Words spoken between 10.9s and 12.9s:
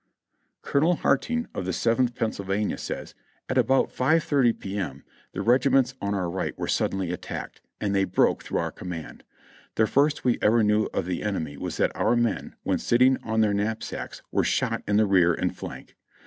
the enemy was that our men, when